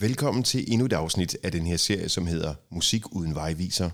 [0.00, 3.90] Velkommen til endnu et afsnit af den her serie, som hedder Musik uden vejviser.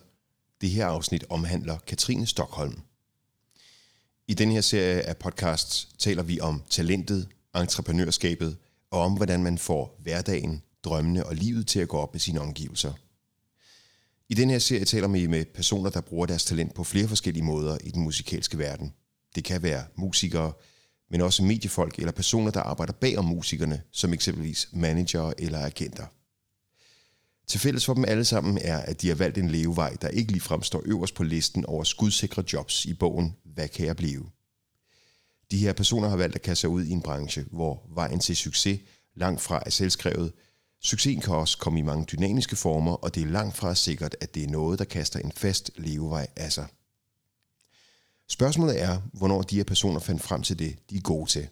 [0.60, 2.80] Det her afsnit omhandler Katrine Stockholm.
[4.28, 8.56] I den her serie af podcasts taler vi om talentet, entreprenørskabet
[8.90, 12.40] og om, hvordan man får hverdagen, drømmene og livet til at gå op med sine
[12.40, 12.92] omgivelser.
[14.28, 17.44] I den her serie taler vi med personer, der bruger deres talent på flere forskellige
[17.44, 18.94] måder i den musikalske verden.
[19.34, 20.52] Det kan være musikere,
[21.10, 26.06] men også mediefolk eller personer, der arbejder bag om musikerne, som eksempelvis manager eller agenter.
[27.46, 30.32] Til fælles for dem alle sammen er, at de har valgt en levevej, der ikke
[30.32, 34.26] ligefrem står øverst på listen over skudsikre jobs i bogen Hvad kan jeg blive?
[35.50, 38.36] De her personer har valgt at kaste sig ud i en branche, hvor vejen til
[38.36, 38.80] succes
[39.14, 40.32] langt fra er selvskrevet.
[40.82, 44.34] Succesen kan også komme i mange dynamiske former, og det er langt fra sikkert, at
[44.34, 46.66] det er noget, der kaster en fast levevej af sig.
[48.28, 51.48] Spørgsmålet er, hvornår de her personer fandt frem til det, de er gode til.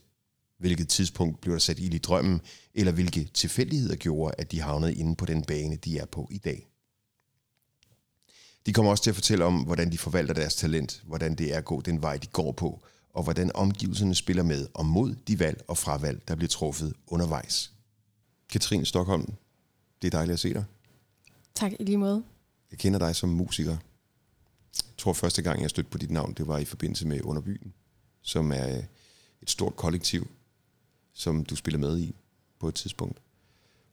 [0.59, 2.41] Hvilket tidspunkt blev der sat ild i drømmen,
[2.75, 6.39] eller hvilke tilfældigheder gjorde, at de havnede inde på den bane, de er på i
[6.39, 6.69] dag.
[8.67, 11.59] De kommer også til at fortælle om, hvordan de forvalter deres talent, hvordan det er
[11.59, 12.83] at gå den vej, de går på,
[13.15, 17.73] og hvordan omgivelserne spiller med og mod de valg og fravalg, der bliver truffet undervejs.
[18.49, 19.33] Katrine Stockholm,
[20.03, 20.65] det er dejligt at se dig.
[21.55, 22.25] Tak i lige måde.
[22.71, 23.77] Jeg kender dig som musiker.
[24.79, 27.73] Jeg tror første gang, jeg stødte på dit navn, det var i forbindelse med Underbyen,
[28.23, 28.83] som er
[29.43, 30.31] et stort kollektiv,
[31.13, 32.15] som du spiller med i
[32.61, 33.19] på et tidspunkt.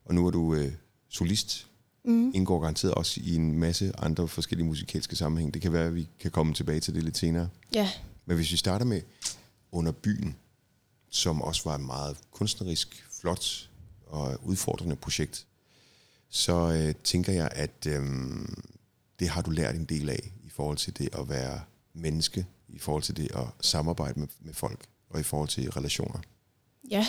[0.05, 0.73] Og nu er du øh,
[1.09, 1.67] solist,
[2.05, 2.31] mm.
[2.35, 5.53] indgår garanteret også i en masse andre forskellige musikalske sammenhæng.
[5.53, 7.49] Det kan være, at vi kan komme tilbage til det lidt senere.
[7.73, 7.89] Ja.
[8.25, 9.01] Men hvis vi starter med
[9.71, 10.35] Under Byen,
[11.09, 13.69] som også var et meget kunstnerisk, flot
[14.07, 15.45] og udfordrende projekt,
[16.29, 18.03] så øh, tænker jeg, at øh,
[19.19, 21.61] det har du lært en del af forhold til det at være
[21.93, 26.19] menneske, i forhold til det at samarbejde med, med folk, og i forhold til relationer.
[26.89, 27.05] Ja,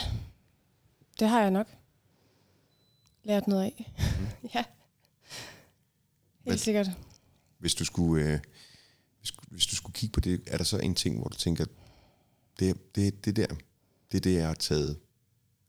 [1.18, 1.66] det har jeg nok
[3.24, 3.92] lært noget af.
[3.98, 4.26] Mm.
[4.54, 4.66] ja, helt
[6.42, 6.90] Hvad, sikkert.
[7.58, 8.32] Hvis du skulle...
[8.32, 8.40] Øh,
[9.20, 11.64] hvis, hvis du skulle kigge på det, er der så en ting, hvor du tænker,
[12.58, 13.47] det, det, det der,
[14.12, 14.98] det er det, jeg har taget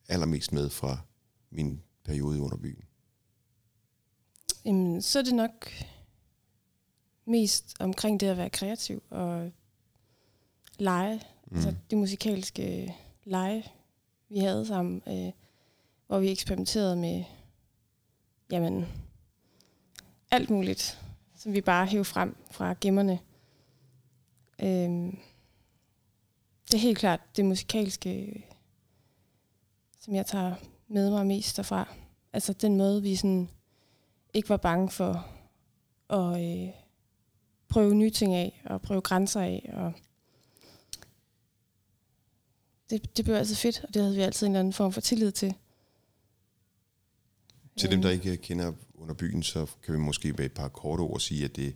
[0.09, 0.97] allermest med fra
[1.49, 2.83] min periode under byen?
[4.65, 5.71] Jamen, så er det nok
[7.25, 9.51] mest omkring det at være kreativ og
[10.79, 11.21] lege.
[11.45, 11.55] Mm.
[11.55, 13.65] Altså det musikalske lege,
[14.29, 15.31] vi havde sammen, øh,
[16.07, 17.23] hvor vi eksperimenterede med
[18.51, 18.85] jamen,
[20.31, 21.01] alt muligt,
[21.35, 23.19] som vi bare hævde frem fra gemmerne.
[24.59, 25.17] Øhm,
[26.67, 28.45] det er helt klart det musikalske,
[29.99, 30.55] som jeg tager
[30.87, 31.93] med mig mest derfra.
[32.33, 33.49] Altså den måde, vi sådan
[34.33, 35.27] ikke var bange for
[36.09, 36.73] at øh,
[37.73, 39.69] prøve nye ting af, og prøve grænser af.
[39.73, 39.93] Og
[42.89, 45.01] det, det blev altid fedt, og det havde vi altid en eller anden form for
[45.01, 45.53] tillid til.
[47.77, 48.21] Til dem, der øhm.
[48.21, 51.55] ikke kender under byen, så kan vi måske med et par korte ord sige, at
[51.55, 51.75] det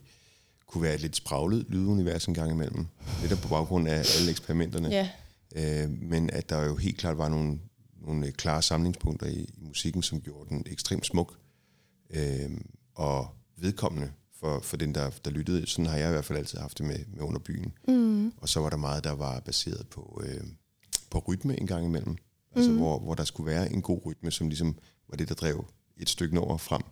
[0.66, 2.86] kunne være et lidt spraglet lydunivers en gang imellem.
[3.22, 4.88] Lidt på baggrund af alle eksperimenterne.
[4.88, 5.10] Ja.
[5.56, 7.60] Øh, men at der jo helt klart var nogle,
[8.00, 11.38] nogle øh, klare samlingspunkter i, i musikken, som gjorde den ekstremt smuk
[12.10, 12.50] øh,
[12.94, 15.66] og vedkommende for, for den, der, der lyttede.
[15.66, 17.72] Sådan har jeg i hvert fald altid haft det med, med under byen.
[17.88, 18.32] Mm.
[18.36, 20.44] Og så var der meget, der var baseret på, øh,
[21.10, 22.16] på rytme en gang imellem.
[22.54, 22.76] Altså mm.
[22.76, 24.78] hvor, hvor der skulle være en god rytme, som ligesom
[25.08, 25.64] var det, der drev
[25.96, 26.82] et stykke over frem,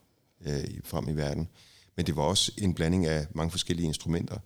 [0.47, 1.49] øh, frem i verden.
[1.97, 4.39] Men det var også en blanding af mange forskellige instrumenter.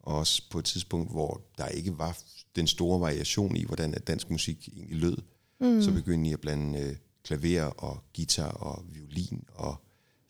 [0.00, 2.18] Og også på et tidspunkt, hvor der ikke var
[2.56, 5.16] den store variation i, hvordan dansk musik egentlig lød,
[5.60, 5.82] mm.
[5.82, 9.83] så begyndte I at blande øh, klaver og guitar og violin og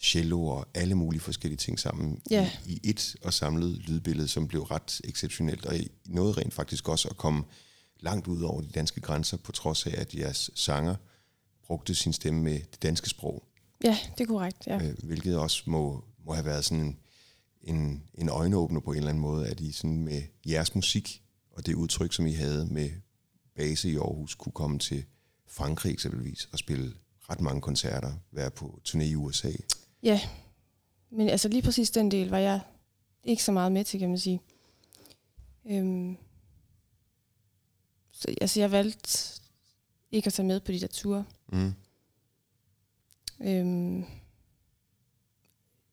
[0.04, 2.48] cello og alle mulige forskellige ting sammen yeah.
[2.66, 5.75] i, i et og samlet lydbillede, som blev ret exceptionelt, og
[6.06, 7.44] noget rent faktisk også at komme
[8.00, 10.94] langt ud over de danske grænser, på trods af, at jeres sanger
[11.66, 13.44] brugte sin stemme med det danske sprog.
[13.84, 14.82] Ja, det er korrekt, ja.
[14.82, 16.98] Øh, hvilket også må, må have været sådan en,
[17.62, 21.66] en, en øjenåbner på en eller anden måde, at I sådan med jeres musik og
[21.66, 22.91] det udtryk, som I havde med
[23.56, 25.04] base i Aarhus, kunne komme til
[25.48, 26.94] Frankrig eksempelvis og spille
[27.31, 29.53] ret mange koncerter, være på turné i USA.
[30.04, 30.21] Ja,
[31.10, 32.60] men altså lige præcis den del var jeg
[33.24, 34.41] ikke så meget med til, kan man sige.
[35.65, 36.16] Øhm,
[38.12, 39.41] så altså jeg valgte
[40.12, 41.24] ikke at tage med på de der ture.
[41.48, 41.74] Mm.
[43.41, 44.04] Øhm,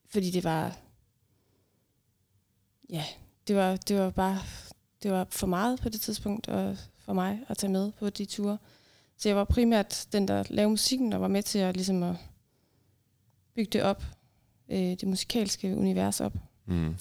[0.10, 0.78] fordi det var,
[2.90, 3.06] ja,
[3.48, 4.40] det var, det var bare,
[5.04, 8.26] det var for meget på det tidspunkt og for mig at tage med på de
[8.26, 8.58] ture.
[9.18, 12.16] Så jeg var primært den, der lavede musikken og var med til at, ligesom at
[13.62, 14.04] bygge det op,
[14.70, 16.34] øh, det musikalske univers op.
[16.68, 16.96] Mm.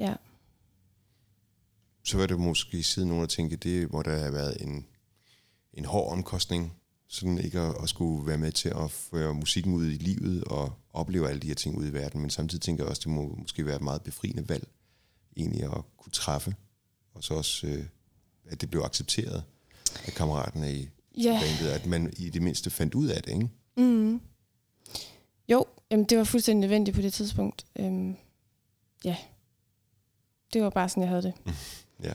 [0.00, 0.14] Ja.
[2.04, 4.86] Så var det måske siden nogen at tænke, det må der have været en,
[5.74, 6.72] en hård omkostning
[7.08, 10.72] sådan ikke at, at skulle være med til at føre musikken ud i livet og
[10.92, 13.34] opleve alle de her ting ude i verden, men samtidig tænker jeg også, det må
[13.38, 14.68] måske være et meget befriende valg,
[15.36, 16.54] egentlig at kunne træffe,
[17.14, 17.84] og så også, øh,
[18.44, 19.44] at det blev accepteret
[20.06, 20.88] af kammeraterne i
[21.18, 21.40] Ja.
[21.42, 23.48] bandet, at man i det mindste fandt ud af det, ikke?
[23.76, 24.20] Mm.
[25.48, 27.66] Jo, jamen, det var fuldstændig nødvendigt på det tidspunkt.
[27.76, 28.16] Øhm,
[29.04, 29.16] ja.
[30.52, 31.34] Det var bare sådan, jeg havde det.
[32.02, 32.12] Ja.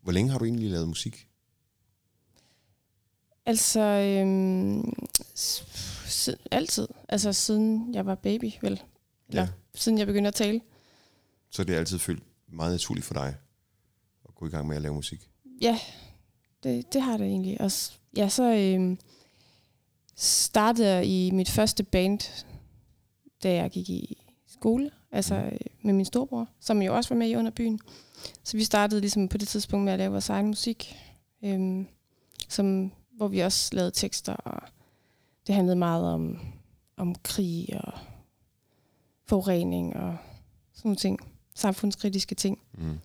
[0.00, 1.28] Hvor længe har du egentlig lavet musik?
[3.46, 4.92] Altså, øhm,
[6.50, 6.88] altid.
[7.08, 8.82] Altså, siden jeg var baby, vel?
[9.28, 9.48] Eller Ja.
[9.74, 10.60] siden jeg begyndte at tale.
[11.50, 13.36] Så det er altid følt meget naturligt for dig
[14.28, 15.30] at gå i gang med at lave musik?
[15.60, 15.78] Ja,
[16.62, 17.60] det, det har det egentlig.
[17.60, 18.98] Og s- ja, så øhm,
[20.16, 22.44] startede jeg i mit første band,
[23.42, 27.28] da jeg gik i skole, altså øh, med min storebror, som jo også var med
[27.28, 27.80] i under byen.
[28.44, 30.96] Så vi startede ligesom på det tidspunkt med at lave vores egen musik,
[31.44, 31.86] øhm,
[32.48, 34.62] som, hvor vi også lavede tekster, og
[35.46, 36.40] det handlede meget om,
[36.96, 37.92] om krig og
[39.26, 40.16] forurening og
[40.72, 41.20] sådan nogle ting.
[41.54, 42.58] Samfundskritiske ting.
[42.78, 42.98] Mm.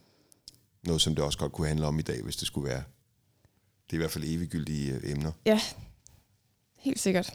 [0.83, 2.83] Noget, som det også godt kunne handle om i dag, hvis det skulle være.
[3.85, 5.31] Det er i hvert fald eviggyldige øh, emner.
[6.80, 7.34] Helt sikkert.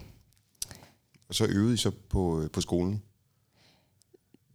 [1.29, 3.03] Og så øvede I så på, øh, på skolen?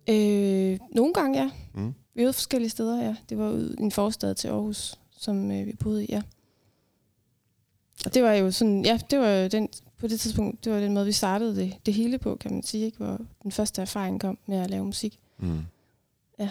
[0.09, 1.51] Øh, nogle gange, ja.
[1.73, 1.93] Mm.
[2.13, 3.15] Vi øvede forskellige steder, ja.
[3.29, 6.21] Det var ude i en forstad til Aarhus, som øh, vi boede i, ja.
[8.05, 10.93] Og det var jo sådan, ja, det var den, på det tidspunkt, det var den
[10.93, 12.97] måde, vi startede det, det hele på, kan man sige, ikke?
[12.97, 15.19] hvor den første erfaring kom med at lave musik.
[15.37, 15.59] Mm.
[16.39, 16.49] Ja.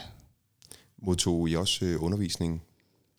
[0.99, 2.63] Modtog I også øh, undervisning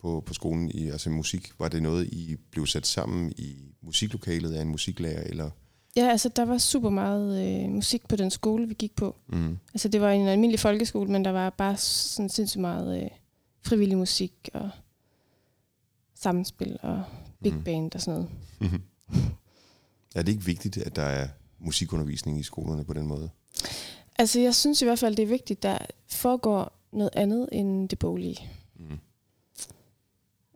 [0.00, 1.52] på, på skolen i altså musik?
[1.58, 5.22] Var det noget, I blev sat sammen i musiklokalet af en musiklærer?
[5.22, 5.50] Eller?
[5.96, 9.16] Ja, altså der var super meget øh, musik på den skole, vi gik på.
[9.28, 9.58] Mm.
[9.74, 13.08] Altså det var en almindelig folkeskole, men der var bare sådan sindssygt meget øh,
[13.62, 14.70] frivillig musik og
[16.14, 17.02] sammenspil og
[17.42, 17.64] big Mhm.
[17.64, 18.26] band og sådan
[18.60, 18.80] noget.
[20.14, 23.30] Er det ikke vigtigt, at der er musikundervisning i skolerne på den måde?
[24.18, 27.98] Altså, jeg synes i hvert fald, det er vigtigt, der foregår noget andet end det
[27.98, 28.36] boglige.
[28.78, 28.98] Mm.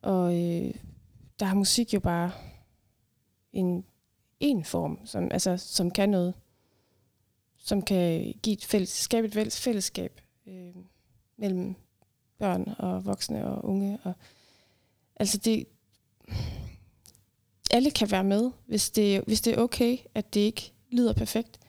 [0.04, 0.74] Og øh,
[1.40, 2.32] der har musik jo bare
[3.52, 3.84] en,
[4.40, 6.34] en form, som, altså, som kan noget.
[7.58, 10.74] Som kan give et fælles, skabe et fælles fællesskab øh,
[11.36, 11.74] mellem
[12.38, 13.98] børn og voksne og unge.
[14.04, 14.12] Og,
[15.16, 15.66] altså det,
[17.70, 21.60] alle kan være med, hvis det, hvis det er okay, at det ikke lyder perfekt.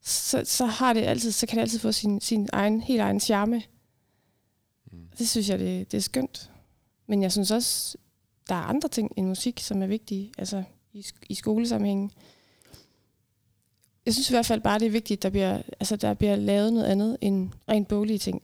[0.00, 3.20] Så, så, har det altid, så kan det altid få sin, sin egen, helt egen
[3.20, 3.62] charme.
[4.92, 5.08] Mm.
[5.18, 6.50] Det synes jeg, det, det er skønt.
[7.10, 7.98] Men jeg synes også,
[8.48, 10.62] der er andre ting end musik, som er vigtige, altså
[10.92, 12.10] i, sk- i skolesammenhængen.
[14.06, 16.72] Jeg synes i hvert fald bare, det er vigtigt, der bliver, altså, der bliver lavet
[16.72, 18.42] noget andet end rent boglige ting.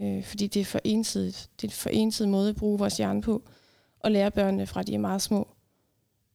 [0.00, 1.50] Øh, fordi det er for ensidigt.
[1.60, 3.42] Det er en for ensidig måde at bruge vores hjerne på.
[4.00, 5.48] Og lære børnene fra de er meget små,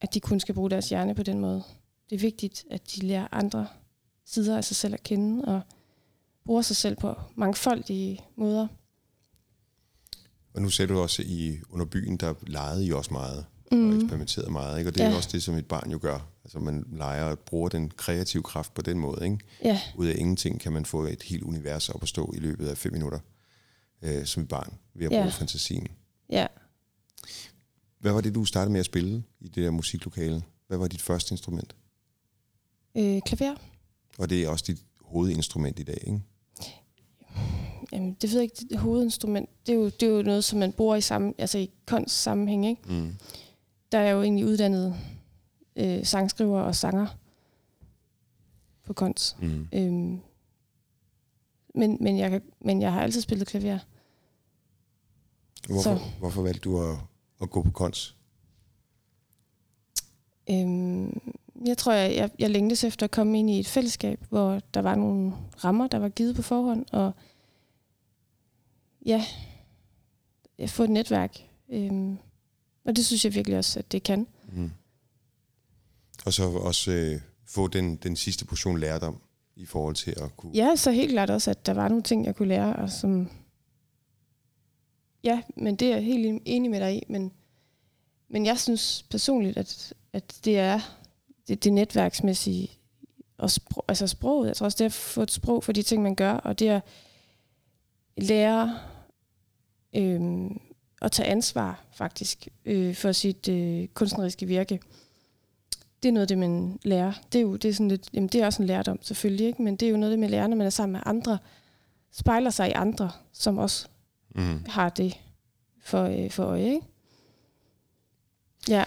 [0.00, 1.62] at de kun skal bruge deres hjerne på den måde.
[2.10, 3.66] Det er vigtigt, at de lærer andre
[4.24, 5.60] sider af sig selv at kende, og
[6.44, 8.66] bruger sig selv på mangfoldige måder.
[10.54, 13.96] Og nu ser du også i under byen, der legede I også meget og Mm.
[14.00, 14.90] eksperimenterede meget, ikke?
[14.90, 15.16] Og det er Ja.
[15.16, 16.28] også det, som et barn jo gør.
[16.44, 19.38] Altså man leger og bruger den kreative kraft på den måde, ikke?
[19.64, 22.66] Ja, Ud af ingenting kan man få et helt univers op at stå i løbet
[22.68, 23.18] af fem minutter
[24.02, 25.20] øh, som et barn ved at Ja.
[25.20, 25.86] bruge fantasien.
[26.30, 26.46] ja.
[27.98, 30.42] Hvad var det, du startede med at spille i det der musiklokale?
[30.66, 31.74] Hvad var dit første instrument?
[32.96, 33.54] Øh, klaver?
[34.18, 36.20] Og det er også dit hovedinstrument i dag, ikke?
[37.92, 40.58] Jamen, det ved jeg ikke, det hovedinstrument, det er, jo, det er jo noget, som
[40.58, 42.82] man bruger i, sammen, altså i kunst sammenhæng, ikke?
[42.88, 43.14] Mm.
[43.92, 44.96] Der er jo egentlig uddannet
[45.76, 47.06] øh, sangskriver og sanger
[48.84, 49.42] på kunst.
[49.42, 49.68] Mm.
[49.72, 50.20] Øhm,
[51.74, 53.78] men, men, jeg, kan- men jeg har altid spillet klaver.
[55.68, 56.00] Hvorfor, Så.
[56.18, 56.96] hvorfor valgte du at,
[57.42, 58.16] at gå på kons?
[60.50, 61.20] Øhm,
[61.66, 64.82] jeg tror, jeg, jeg, jeg længtes efter at komme ind i et fællesskab, hvor der
[64.82, 65.32] var nogle
[65.64, 67.12] rammer, der var givet på forhånd, og
[69.04, 69.24] ja,
[70.58, 71.38] jeg få et netværk.
[71.68, 72.18] Øhm,
[72.84, 74.26] og det synes jeg virkelig også, at det kan.
[74.52, 74.70] Mm.
[76.26, 79.20] Og så også øh, få den, den sidste portion lærdom
[79.56, 80.52] i forhold til at kunne...
[80.54, 83.30] Ja, så helt klart også, at der var nogle ting, jeg kunne lære, og som...
[85.24, 87.32] Ja, men det er jeg helt enig med dig i, men,
[88.28, 90.80] men jeg synes personligt, at, at det er
[91.48, 92.70] det, det netværksmæssige
[93.38, 94.48] og sprog, altså sproget.
[94.48, 96.58] Jeg tror også, det er at få et sprog for de ting, man gør, og
[96.58, 96.82] det at
[98.16, 98.78] lære
[99.96, 100.60] øhm,
[101.02, 104.80] at tage ansvar faktisk øh, for sit øh, kunstneriske virke.
[106.02, 107.12] Det er noget det, man lærer.
[107.32, 109.62] Det er jo det er sådan lidt, jamen det er også en lærdom selvfølgelig, ikke?
[109.62, 111.38] men det er jo noget det, man lærer, når man er sammen med andre,
[112.12, 113.86] spejler sig i andre, som også
[114.36, 114.64] Mm.
[114.66, 115.20] har det
[115.82, 116.64] for, øh, for øje.
[116.64, 116.80] Ikke?
[118.68, 118.84] Ja,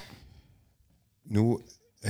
[1.25, 1.59] Nu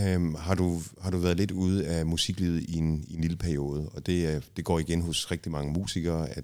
[0.01, 3.37] øhm, har, du, har du været lidt ude af musiklivet i en, i en lille
[3.37, 6.43] periode, og det, det går igen hos rigtig mange musikere, at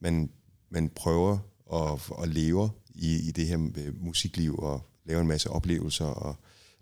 [0.00, 0.30] man,
[0.70, 1.38] man prøver
[1.72, 6.36] at, at leve i, i det her øh, musikliv og lave en masse oplevelser og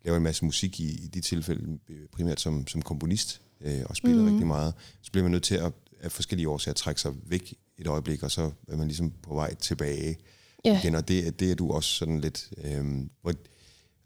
[0.04, 3.97] lave en masse musik i, i de tilfælde, øh, primært som, som komponist øh, og
[3.97, 4.32] spiller mm-hmm.
[4.32, 4.75] rigtig meget.
[5.02, 8.23] Så bliver man nødt til at, af forskellige årsager at trække sig væk et øjeblik,
[8.23, 10.16] og så er man ligesom på vej tilbage
[10.64, 10.80] Ja.
[10.80, 12.50] igen, og det, det er du også sådan lidt...
[12.64, 12.85] Øh,
[13.23, 13.32] hvor,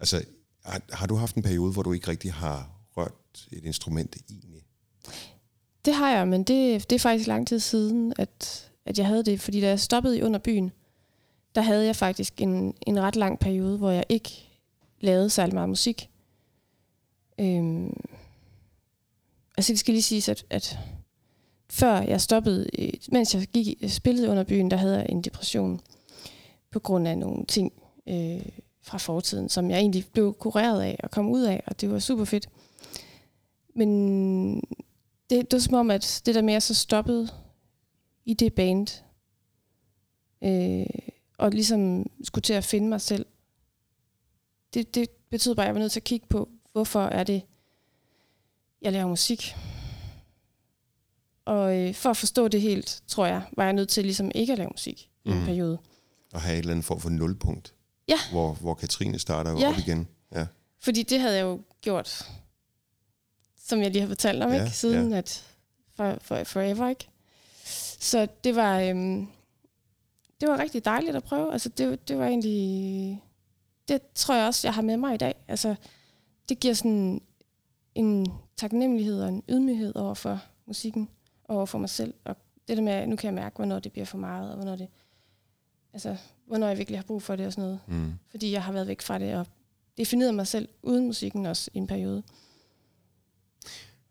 [0.01, 0.25] altså,
[0.65, 4.63] har, har du haft en periode, hvor du ikke rigtig har rørt et instrument egentlig?
[5.85, 9.25] Det har jeg, men det, det er faktisk lang tid siden, at, at jeg havde
[9.25, 9.41] det.
[9.41, 10.73] Fordi da jeg stoppede i under byen,
[11.55, 14.49] der havde jeg faktisk en, en ret lang periode, hvor jeg ikke
[15.01, 16.11] lavede særlig meget musik.
[17.39, 18.01] Øhm,
[19.57, 20.79] altså det skal lige sige, at, at
[21.71, 25.81] før jeg stoppede, øh, mens jeg gik, spillede under byen, der havde jeg en depression
[26.71, 27.73] på grund af nogle ting
[28.09, 28.47] øh,
[28.83, 31.99] fra fortiden, som jeg egentlig blev kureret af og kom ud af, og det var
[31.99, 32.49] super fedt.
[33.75, 34.61] Men
[35.31, 37.29] det, det var som om, at det der med, at jeg så stoppede
[38.25, 38.87] i det band,
[40.45, 40.87] øh,
[41.39, 43.27] og ligesom skulle til at finde mig selv,
[44.75, 47.43] det, det betød bare, at jeg var nødt til at kigge på, hvorfor er det,
[48.83, 49.55] jeg laver musik.
[51.45, 54.53] Og øh, for at forstå det helt, tror jeg, var jeg nødt til ligesom ikke
[54.53, 55.45] at lave musik i en Mhm.
[55.47, 55.79] periode.
[56.33, 57.75] Og have et eller andet form for nulpunkt?
[58.09, 58.17] Ja.
[58.31, 59.69] Hvor, hvor Katrine starter Ja.
[59.69, 60.09] op igen?
[60.33, 60.47] Ja.
[60.81, 62.31] Fordi det havde jeg jo gjort,
[63.59, 64.77] som jeg lige har fortalt om, Ja, ikke?
[64.77, 65.47] Siden at
[65.95, 67.09] for, for, forever, ikke?
[68.05, 69.27] Så det var, øhm,
[70.41, 71.53] det var rigtig dejligt at prøve.
[71.53, 73.23] Altså, det, det var egentlig...
[73.89, 75.35] Det tror jeg også, jeg har med mig i dag.
[75.49, 75.75] Altså,
[76.49, 77.23] det giver sådan
[77.95, 81.09] en taknemmelighed og en ydmyghed over for musikken
[81.45, 82.15] og over for mig selv.
[82.25, 82.37] Og
[82.69, 84.77] det der med, at nu kan jeg mærke, hvornår det bliver for meget, og hvornår
[84.77, 84.89] det...
[85.93, 87.81] Altså, hvornår jeg virkelig har brug for det og sådan noget.
[87.87, 88.13] Mm.
[88.31, 89.47] Fordi jeg har været væk fra det og
[89.97, 92.23] defineret mig selv uden musikken også i en periode.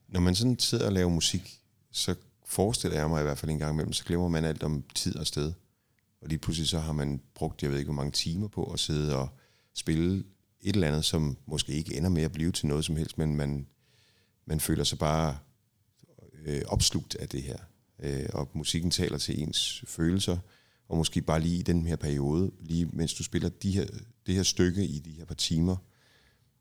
[0.08, 1.60] Når man sådan sidder og laver musik,
[1.92, 2.16] så
[2.54, 5.16] forestiller jeg mig i hvert fald en gang imellem, så glemmer man alt om tid
[5.16, 5.54] og sted.
[6.22, 8.80] Og lige pludselig så har man brugt, jeg ved ikke hvor mange timer på at
[8.80, 9.30] sidde og
[9.74, 10.24] spille
[10.62, 13.36] et eller andet, som måske ikke ender med at blive til noget som helst, men
[13.36, 13.68] man,
[14.46, 15.38] man føler sig bare
[16.46, 17.58] øh, opslugt af det her.
[18.00, 20.38] Øh, og musikken taler til ens følelser,
[20.90, 23.86] og måske bare lige i den her periode, lige mens du spiller de her,
[24.26, 25.76] det her stykke i de her par timer,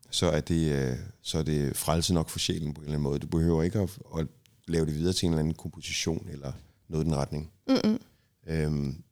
[0.09, 3.03] så er det, øh, så er det frelse nok for sjælen på en eller anden
[3.03, 3.19] måde.
[3.19, 4.27] Du behøver ikke at, at
[4.67, 6.51] lave det videre til en eller anden komposition eller
[6.87, 7.51] noget i den retning.
[7.67, 7.99] Mm-mm.
[8.47, 9.03] Øhm,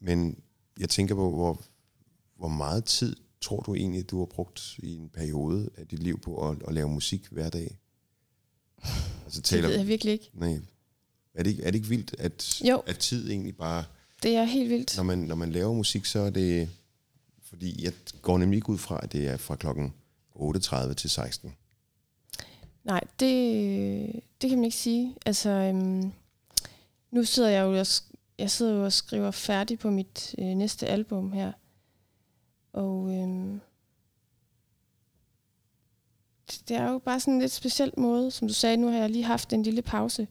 [0.00, 0.38] men
[0.78, 1.60] jeg tænker på, hvor,
[2.36, 6.20] hvor meget tid tror du egentlig, du har brugt i en periode af dit liv
[6.20, 7.78] på at, at lave musik hver dag?
[9.24, 10.30] Altså Det taler, ved jeg virkelig ikke.
[10.34, 10.60] nej,
[11.34, 12.78] er det, ikke, er det ikke vildt, at, Jo.
[12.86, 13.84] at tid egentlig bare,
[14.22, 14.96] Det er helt vildt.
[14.96, 16.70] når man, når man laver musik, så er det,
[17.42, 17.92] fordi jeg
[18.22, 19.92] går nemlig ikke ud fra, at det er fra klokken
[20.36, 21.54] 8.30 til 16.
[22.84, 25.16] Nej, det, det kan man ikke sige.
[25.26, 26.12] Altså, øhm,
[27.10, 27.86] nu sidder jeg jo og,
[28.38, 31.52] jeg sidder jo og skriver færdig på mit øh, næste album her.
[32.72, 33.60] Og øhm,
[36.50, 38.30] det- det er jo bare sådan en lidt speciel måde.
[38.30, 40.28] Som du sagde, nu har jeg lige haft en lille pause.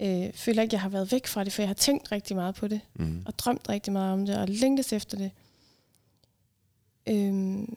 [0.00, 2.54] Øh, føler ikke, jeg har været væk fra det, for jeg har tænkt rigtig meget
[2.54, 2.80] på det.
[2.94, 3.22] Mm.
[3.26, 5.30] og drømt rigtig meget om det, og længtes efter det.
[7.08, 7.76] Øhm,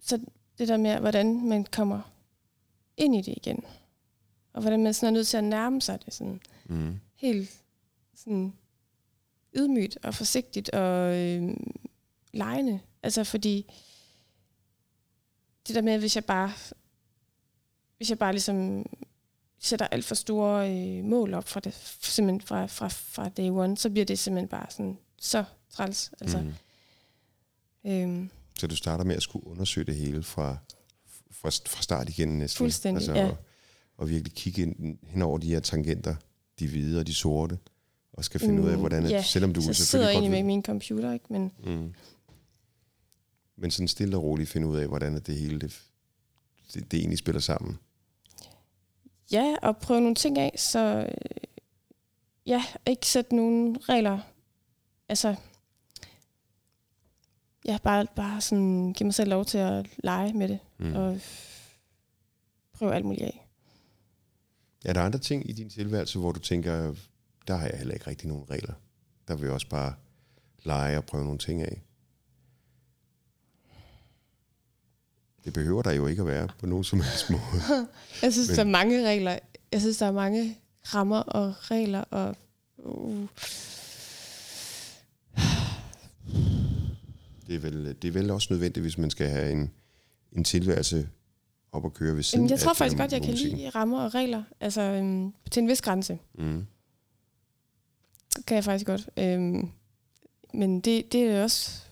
[0.00, 0.20] så
[0.58, 2.00] det der med, hvordan man kommer
[2.96, 3.64] ind i det igen,
[4.52, 7.00] og hvordan man sådan er nødt til at nærme sig det sådan Mm.
[7.14, 7.50] helt
[8.14, 8.52] sådan
[9.56, 11.70] ydmygt og forsigtigt og øhm,
[12.32, 12.80] lejende.
[13.02, 13.72] Altså fordi
[15.68, 16.52] det der med, hvis jeg bare
[17.96, 18.86] hvis jeg bare ligesom
[19.58, 23.76] sætter alt for store øh, mål op fra det, simpelthen fra, fra, fra day one,
[23.76, 26.12] så bliver det simpelthen bare sådan så træls.
[26.20, 27.90] Altså, Mm.
[27.90, 30.56] øhm, Så du starter med at skulle undersøge det hele fra,
[31.30, 32.58] fra, fra start igen næsten.
[32.58, 33.28] Fuldstændig, altså, ja.
[33.28, 33.36] og,
[33.96, 36.14] og virkelig kigge ind, hen over de her tangenter,
[36.58, 37.58] de hvide og de sorte,
[38.12, 40.12] og skal finde ud af, Mm, hvordan, ja, at, selvom du så jeg sidder selvfølgelig
[40.12, 41.26] egentlig med min computer, ikke?
[41.30, 41.94] Men mm,
[43.56, 45.82] men sådan stille og roligt finde ud af, hvordan det hele det,
[46.74, 47.78] det, det egentlig spiller sammen.
[49.32, 51.30] ja, og prøve nogle ting af, så øh,
[52.46, 54.18] ja, ikke sætte nogle regler.
[55.08, 55.34] Altså,
[57.64, 60.94] ja, bare, bare sådan give mig selv lov til at lege med det, Mm.
[60.94, 61.20] og
[62.72, 63.46] prøve alt muligt af.
[64.84, 66.94] Er der andre ting i din tilværelse, hvor du tænker,
[67.48, 68.74] der har jeg heller ikke rigtig nogen regler.
[69.28, 69.94] Der vil jeg også bare
[70.64, 71.82] lege og prøve nogle ting af.
[75.44, 77.42] Det behøver der jo ikke at være på nogen som helst måde.
[78.22, 79.38] Jeg synes, Men- der er mange regler.
[79.72, 82.36] Jeg synes, der er mange rammer og regler og...
[82.78, 83.26] Uh.
[87.46, 89.70] Det er vel, det er vel også nødvendigt, hvis man skal have en,
[90.32, 91.08] en tilværelse
[91.72, 94.00] op at køre ved siden Jamen, jeg tror af faktisk godt, jeg kan lide rammer
[94.00, 94.42] og regler.
[94.60, 96.18] Altså øhm, til en vis grænse.
[96.34, 96.66] Mm.
[98.46, 99.08] kan jeg faktisk godt.
[99.16, 99.70] Øhm,
[100.54, 101.82] men det, det er også,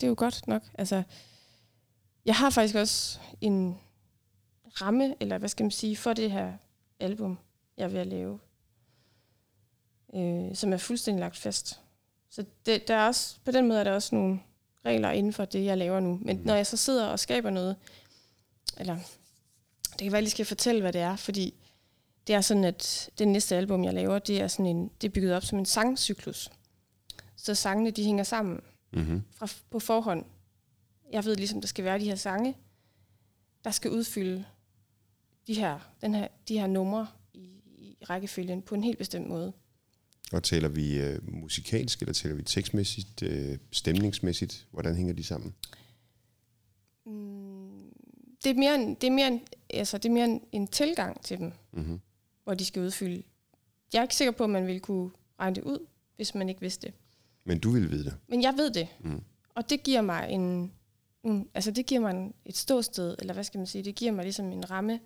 [0.00, 0.62] det er jo godt nok.
[0.74, 1.02] Altså,
[2.24, 3.78] jeg har faktisk også en
[4.80, 6.52] ramme, eller hvad skal man sige, for det her
[7.00, 7.38] album,
[7.76, 8.38] jeg er ved at lave,
[10.14, 11.80] øh, som er fuldstændig lagt fast.
[12.30, 14.40] Så det, der er også, på den måde er der også nogle
[14.84, 16.18] regler inden for det, jeg laver nu.
[16.22, 16.46] Men Mhm.
[16.46, 17.76] når jeg så sidder og skaber noget,
[18.76, 18.94] eller
[19.92, 21.54] det kan være, at jeg lige skal fortælle, hvad det er, fordi
[22.26, 25.12] det er sådan, at det næste album, jeg laver, det er, sådan en, det er
[25.12, 26.50] bygget op som en sangcyklus.
[27.36, 28.60] Så sangene, de hænger sammen
[28.92, 29.22] Mm-hmm.
[29.36, 30.24] fra, på forhånd.
[31.12, 32.56] Jeg ved ligesom, der skal være de her sange,
[33.64, 34.44] der skal udfylde
[35.46, 39.52] de her, den her, de her numre i, i rækkefølgen på en helt bestemt måde.
[40.32, 44.66] Og taler vi øh, musikalsk, eller taler vi tekstmæssigt, øh, stemningsmæssigt?
[44.70, 45.54] Hvordan hænger de sammen?
[47.06, 47.92] Mm,
[48.44, 51.22] det er mere en, det er mere en, altså, det er mere en, en tilgang
[51.24, 52.00] til dem, Mm-hmm.
[52.44, 53.22] hvor de skal udfylde.
[53.92, 55.78] Jeg er ikke sikker på, at man ville kunne regne det ud,
[56.16, 56.94] hvis man ikke vidste det.
[57.44, 58.14] Men du vil vide det.
[58.28, 58.88] Men jeg ved det.
[59.00, 59.22] Mm.
[59.54, 60.72] Og det giver mig en,
[61.24, 64.12] en altså det giver mig en, et ståsted, eller hvad skal man sige, det giver
[64.12, 65.00] mig ligesom en ramme.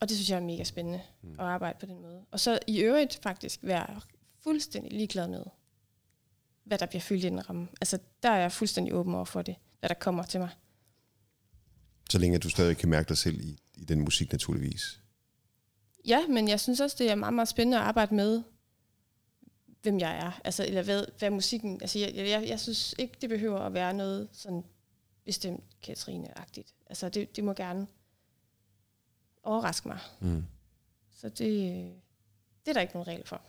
[0.00, 1.32] Og det synes jeg er mega spændende mm.
[1.32, 2.24] at arbejde på den måde.
[2.30, 4.00] Og så i øvrigt faktisk være
[4.42, 5.44] fuldstændig ligeglad med,
[6.64, 7.68] hvad der bliver fyldt i den ramme.
[7.80, 10.50] Altså der er jeg fuldstændig åben over for det, hvad der kommer til mig.
[12.10, 15.00] Så længe du stadig kan mærke dig selv i, i den musik, naturligvis.
[16.06, 18.42] Ja, men jeg synes også, det er meget, meget spændende at arbejde med,
[19.82, 20.40] hvem jeg er.
[20.44, 21.80] Altså, eller hvad, hvad musikken...
[21.80, 24.64] Altså, jeg, jeg, jeg synes ikke, det behøver at være noget sådan
[25.24, 26.74] bestemt Katrine-agtigt.
[26.86, 27.86] Altså, det, det må gerne
[29.46, 29.98] overraske mig.
[30.20, 30.44] Mm.
[31.16, 31.38] Så det,
[32.64, 33.40] det er der ikke nogen regler for.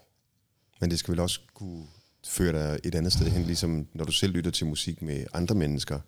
[0.82, 1.88] Men det skal vel også kunne
[2.26, 5.56] føre dig et andet sted hen, ligesom når du selv lytter til musik med andre
[5.56, 6.00] mennesker,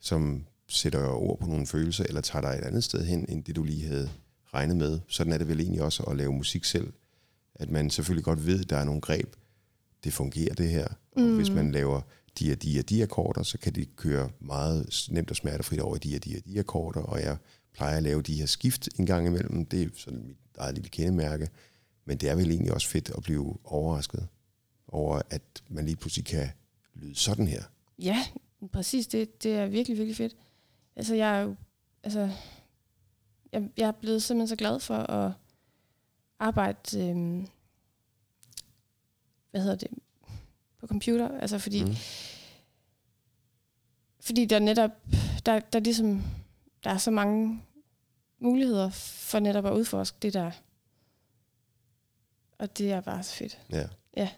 [0.00, 3.56] som sætter ord på nogle følelser, eller tager dig et andet sted hen, end det
[3.56, 4.10] du lige havde
[4.54, 5.00] regnet med.
[5.08, 6.92] Sådan er det vel egentlig også at lave musik selv.
[7.54, 9.36] At man selvfølgelig godt ved, at der er nogle greb,
[10.04, 10.88] det fungerer det her.
[11.16, 11.36] Og Mm.
[11.36, 12.00] hvis man laver
[12.38, 15.96] de og de og de akkorder, så kan de køre meget nemt og smertefrit over
[15.96, 17.36] i de og de og de akkorder, og jeg
[17.74, 19.66] plejer at lave de her skift en gang imellem.
[19.66, 21.48] Det er sådan mit eget lille kendemærke.
[22.04, 24.28] Men det er vel egentlig også fedt at blive overrasket
[24.88, 26.48] over, at man lige pludselig kan
[26.94, 27.62] lyde sådan her.
[27.98, 28.26] Ja,
[28.72, 29.06] præcis.
[29.06, 30.36] Det, det er virkelig, virkelig fedt.
[30.96, 31.54] Altså, jeg er jo...
[32.02, 32.30] Altså,
[33.52, 35.32] jeg, jeg er blevet simpelthen så glad for at
[36.38, 37.08] arbejde...
[37.08, 37.46] Øhm,
[39.50, 39.88] hvad hedder det?
[40.80, 41.38] På computer.
[41.38, 41.84] Altså, fordi...
[41.84, 41.94] Mm.
[44.20, 44.90] Fordi der netop...
[45.46, 46.22] Der, der, er ligesom,
[46.84, 47.62] der er så mange
[48.40, 50.50] muligheder for netop at udforske det der.
[52.58, 53.58] Og det er bare så fedt.
[53.72, 53.86] Ja.
[54.16, 54.28] Ja.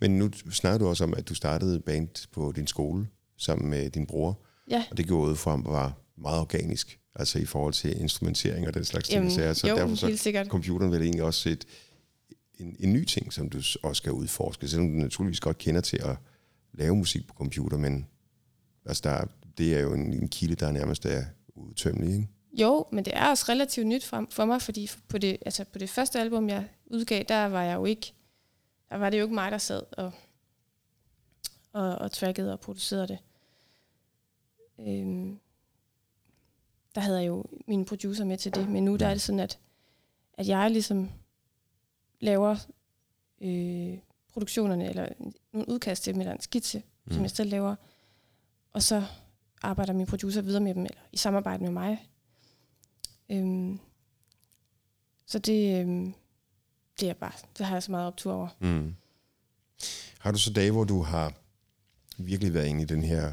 [0.00, 3.90] Men nu snakker du også om, at du startede band på din skole sammen med
[3.90, 4.40] din bror.
[4.70, 4.84] Ja.
[4.90, 8.84] Og det gjorde ud fra, var meget organisk, altså i forhold til instrumentering og den
[8.84, 9.56] slags Jamen, ting.
[9.56, 10.46] Så, jo, derfor så sikkert.
[10.46, 11.64] computeren vel egentlig også et,
[12.54, 15.96] en, en ny ting, som du også skal udforske, selvom du naturligvis godt kender til
[15.96, 16.16] at
[16.72, 18.06] lave musik på computer, men
[18.86, 19.26] altså der, er-
[19.58, 21.24] det er jo en, en kilde, der nærmest er
[21.56, 22.28] udtømmelig, ikke?
[22.52, 25.78] Jo, men det er også relativt nyt for, for mig, fordi på det, altså på
[25.78, 28.12] det første album, jeg udgav, der var jeg jo ikke,
[28.90, 30.12] der var det jo ikke mig, der sad og,
[31.72, 33.18] og, og trackede og producerede det.
[34.80, 35.38] Øhm,
[36.94, 39.40] der havde jeg jo min producer med til det, men nu der er det sådan,
[39.40, 39.58] at,
[40.34, 41.10] at jeg ligesom
[42.20, 42.56] laver
[43.40, 43.98] øh,
[44.32, 45.08] produktionerne, eller
[45.52, 47.12] nogle udkast til dem, eller en skitse, mm.
[47.12, 47.76] som jeg selv laver,
[48.72, 49.04] og så
[49.62, 52.08] arbejder min producer videre med dem, eller i samarbejde med mig.
[53.30, 53.78] Øhm,
[55.26, 56.14] så det, øhm,
[57.00, 58.48] det er bare, det har jeg så meget optur over.
[58.60, 58.94] Mm.
[60.18, 61.32] Har du så dage, hvor du har
[62.18, 63.32] virkelig været inde i den her,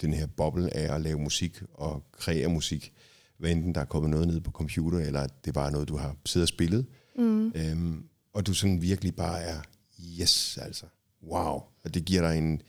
[0.00, 2.92] den her boble af at lave musik og kreere musik,
[3.36, 5.88] hvad enten der er kommet noget ned på computer, eller at det bare er noget,
[5.88, 6.86] du har siddet og spillet,
[7.18, 7.52] Mm.
[7.54, 9.60] øhm, og du sådan virkelig bare er,
[10.20, 10.86] yes, altså,
[11.22, 12.62] wow, og det giver dig en,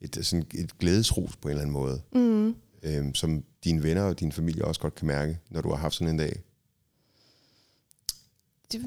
[0.00, 2.56] et, sådan et glædesrus på en eller anden måde, Mm.
[2.82, 5.94] øhm, som dine venner og din familie også godt kan mærke, når du har haft
[5.94, 6.42] sådan en dag.
[8.72, 8.80] Det,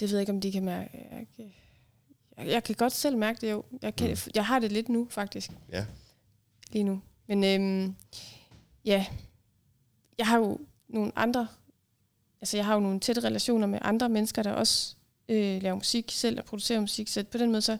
[0.00, 0.90] det ved jeg ikke, om de kan mærke.
[1.10, 1.52] Jeg, kan-
[2.38, 3.64] jeg, jeg kan godt selv mærke det jo.
[3.82, 4.30] Jeg, kan, Mm.
[4.34, 5.50] jeg har det lidt nu, faktisk.
[5.72, 5.86] Ja.
[6.72, 7.00] Lige nu.
[7.28, 7.94] Men øhm,
[8.84, 9.06] ja,
[10.18, 11.48] jeg har jo nogle andre,
[12.40, 14.94] altså jeg har jo nogle tætte relationer med andre mennesker, der også
[15.28, 17.08] øh, laver musik selv og producerer musik.
[17.08, 17.78] Så på den måde, så,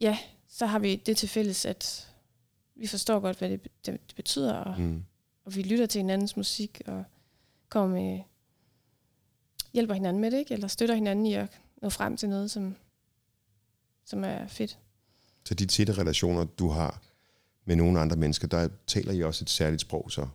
[0.00, 2.08] ja, så har vi det til fælles, at
[2.74, 5.04] vi forstår godt, hvad det, det, det betyder, og, Mm.
[5.44, 7.04] og vi lytter til hinandens musik, og
[7.68, 8.20] kommer med,
[9.72, 10.54] hjælper hinanden med det, ikke?
[10.54, 12.76] eller støtter hinanden i at nå frem til noget, som,
[14.04, 14.78] som er fedt.
[15.44, 17.02] Så de tætte relationer, du har
[17.64, 20.28] med nogle andre mennesker, der taler I også et særligt sprog så?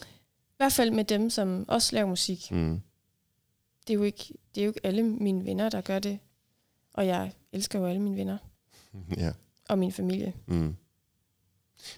[0.00, 2.50] I hvert fald med dem, som også laver musik.
[2.50, 2.80] Mm.
[3.86, 6.18] Det er jo ikke, det er jo ikke alle mine venner, der gør det.
[6.92, 8.38] Og jeg elsker jo alle mine venner
[9.16, 9.32] Ja.
[9.68, 10.34] og min familie.
[10.46, 10.76] Mm.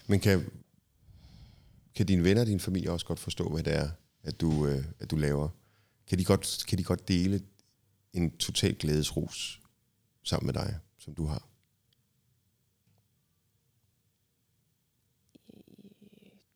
[0.07, 0.51] Men kan,
[1.95, 3.89] kan dine venner og din familie også godt forstå, hvad det er,
[4.23, 5.49] at du, øh, at du laver?
[6.07, 7.41] Kan de, godt, kan de godt dele
[8.13, 9.61] en total glædesrus
[10.23, 11.47] sammen med dig, som du har?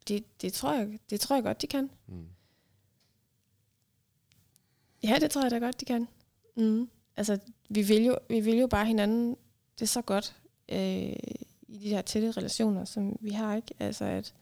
[0.08, 1.89] Det, det, tror jeg, det tror jeg godt, de kan.
[2.08, 2.25] Mm.
[5.04, 6.08] Ja, det tror jeg da godt, de kan.
[6.58, 6.89] Mm.
[7.17, 9.36] Altså, vi vil, jo, vi vil jo bare hinanden
[9.82, 10.36] det er så godt
[10.70, 11.15] øh,
[11.67, 13.74] i de her tætte relationer, som vi har, ikke?
[13.80, 14.34] Altså, at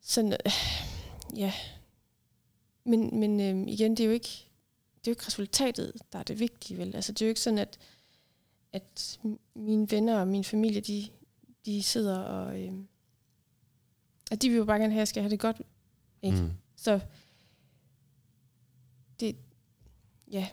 [0.00, 0.52] sådan, øh,
[1.36, 1.52] ja.
[2.84, 4.46] Men, men øh, igen, det er jo ikke
[5.00, 6.94] det er jo ikke resultatet, der er det vigtige, vel?
[6.96, 7.78] Altså, det er jo ikke sådan, at,
[8.72, 9.20] at
[9.54, 11.08] mine venner og min familie, de,
[11.66, 12.60] de sidder og...
[12.60, 12.72] Øh,
[14.30, 15.62] at de vil jo bare gerne have, at jeg skal have det godt.
[16.22, 16.42] Ikke?
[16.42, 16.50] Mm.
[16.76, 17.00] Så
[19.20, 19.36] det,
[20.30, 20.48] ja,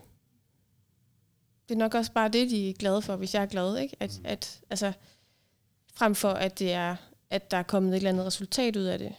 [1.70, 3.96] det er nok også bare det, de er glade for, hvis jeg er glad, ikke?
[4.00, 4.26] At, Mm.
[4.26, 4.94] at, altså,
[5.94, 6.96] frem for at det er,
[7.30, 9.16] at der er kommet et eller andet resultat ud af det.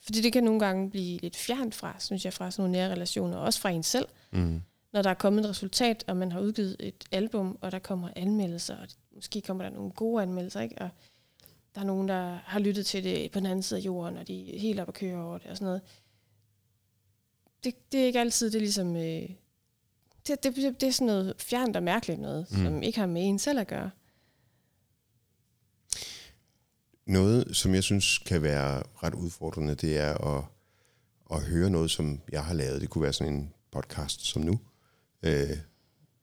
[0.00, 2.90] Fordi det kan nogle gange blive lidt fjernt fra, synes jeg, fra sådan nogle nære
[2.90, 4.08] relationer, også fra en selv.
[4.30, 4.62] Mm.
[4.92, 8.08] Når der er kommet et resultat, og man har udgivet et album, og der kommer
[8.16, 10.78] anmeldelser, og måske kommer der nogle gode anmeldelser, ikke?
[10.78, 10.88] Og
[11.74, 14.28] der er nogen, der har lyttet til det på den anden side af jorden, og
[14.28, 15.80] de er helt oppe at køre over det og sådan noget.
[17.64, 18.96] Det, det er ikke altid, det ligesom...
[18.96, 19.30] Øh,
[20.28, 22.56] det, det, det, det er sådan noget fjernt og mærkeligt noget, Mm.
[22.64, 23.90] som ikke har med en selv at gøre.
[27.06, 30.44] Noget, som jeg synes kan være ret udfordrende, det er at,
[31.30, 32.80] at høre noget, som jeg har lavet.
[32.80, 34.58] Det kunne være sådan en podcast som nu,
[35.22, 35.50] øh,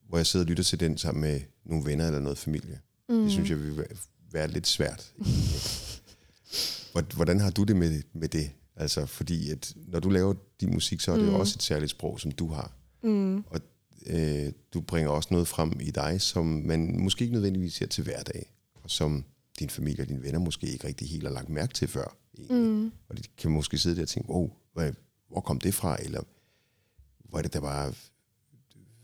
[0.08, 2.80] hvor jeg sidder og lytter til den sammen med nogle venner eller noget familie.
[3.10, 3.22] Mm.
[3.24, 3.98] Det synes jeg vil være-
[4.32, 5.14] være lidt svært.
[6.92, 8.52] Hvor- Hvordan har du det med, med det?
[8.76, 11.34] Altså, fordi at når du laver din musik, så er det mm.
[11.36, 12.72] også et særligt sprog, som du har.
[13.04, 13.38] Mm.
[13.48, 13.62] Og
[14.06, 18.04] øh, du bringer også noget frem i dig, som man måske ikke nødvendigvis ser til
[18.04, 19.26] hverdag, og som
[19.60, 22.16] din familie og dine venner måske ikke rigtig helt har lagt mærke til før.
[22.38, 22.68] egentlig.
[22.68, 22.92] Mm.
[23.10, 24.94] Og de kan måske sidde der og tænke, wow, hvad,
[25.30, 25.98] hvor kom det fra?
[26.04, 26.22] Eller
[27.30, 27.94] hvor er det der bare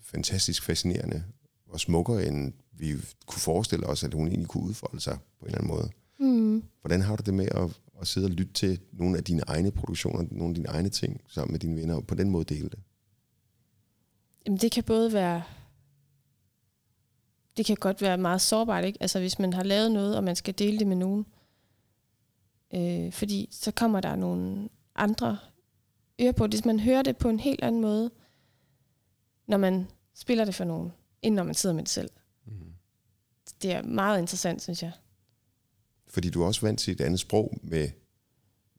[0.01, 1.23] fantastisk fascinerende
[1.67, 5.47] og smukkere, end vi kunne forestille os, at hun egentlig kunne udfolde sig på en
[5.47, 5.89] eller anden måde.
[6.19, 6.63] Mm.
[6.81, 9.71] Hvordan har du det med at, at sidde og lytte til nogle af dine egne
[9.71, 12.69] produktioner, nogle af dine egne ting sammen med dine venner, og på den måde dele
[12.69, 12.79] det?
[14.45, 15.43] Jamen, det kan både være...
[17.57, 18.97] Det kan godt være meget sårbart, ikke?
[19.01, 21.25] Altså, hvis man har lavet noget, og man skal dele det med nogen.
[22.75, 25.37] Øh, fordi så kommer der nogle andre
[26.21, 26.65] øre på det.
[26.65, 28.11] Man hører det på en helt anden måde,
[29.47, 32.09] når man spiller det for nogen, end når man sidder med det selv.
[32.45, 32.73] Mm.
[33.61, 34.91] Det er meget interessant, synes jeg.
[36.07, 37.89] Fordi du er også vant til et andet sprog med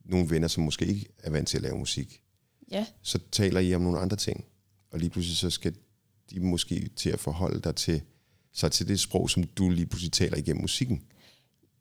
[0.04, 2.22] nogle venner, som måske ikke er vant til at lave musik.
[2.70, 4.44] Ja, Så taler I om nogle andre ting,
[4.90, 5.76] og lige pludselig så skal
[6.30, 8.02] de måske til at forholde dig til,
[8.52, 11.02] sig til det sprog, som du lige pludselig taler igennem musikken.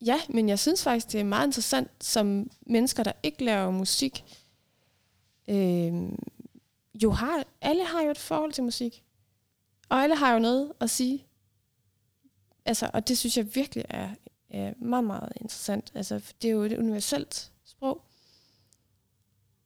[0.05, 4.23] Ja, men jeg synes faktisk, det er meget interessant, som mennesker, der ikke laver musik,
[5.47, 5.93] øh,
[7.03, 9.03] jo har, alle har jo et forhold til musik.
[9.89, 11.25] Og alle har jo noget at sige.
[12.65, 14.09] Altså, og det synes jeg virkelig er,
[14.49, 15.91] er meget, meget interessant.
[15.95, 18.01] Altså, det er jo et universelt sprog,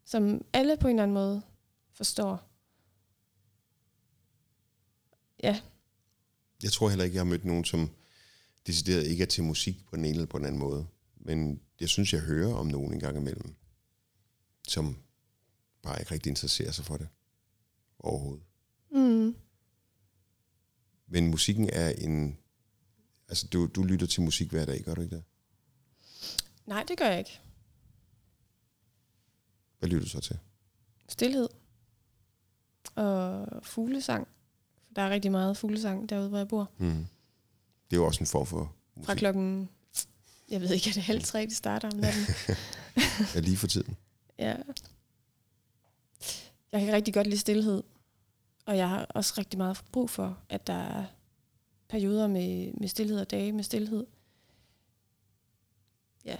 [0.05, 1.41] som alle på en eller anden måde
[1.93, 2.48] forstår.
[5.43, 5.61] Ja,
[6.63, 7.89] Jeg tror heller ikke, jeg har mødt nogen, som
[8.67, 10.87] decideret ikke er til musik på den ene eller på den anden måde.
[11.15, 13.55] Men jeg synes, jeg hører om nogen en gang imellem,
[14.67, 14.97] som
[15.81, 17.07] bare ikke rigtig interesserer sig for det
[17.99, 18.43] overhovedet.
[18.91, 19.35] mm,
[21.07, 22.37] Men musikken er en...
[23.27, 25.23] Altså, du, du lytter til musik hver dag, gør du ikke det?
[26.65, 27.39] nej, det gør jeg ikke.
[29.79, 30.39] Hvad lytter du så til?
[31.09, 31.47] Stilhed.
[32.95, 34.27] Og fuglesang.
[34.95, 36.69] Der er rigtig meget fuglesang derude, hvor jeg bor.
[36.77, 37.07] Mm.
[37.89, 39.05] Det er jo også en form for musik.
[39.05, 39.69] Fra klokken,
[40.49, 42.23] jeg ved ikke, er det halv tre, det starter om natten?
[43.35, 43.97] Ja, lige for tiden.
[44.39, 44.55] ja.
[46.71, 47.83] Jeg kan rigtig godt lide stillhed.
[48.65, 51.05] Og jeg har også rigtig meget brug for, at der er
[51.87, 54.05] perioder med, med stillhed og dage med stillhed.
[56.25, 56.37] Ja.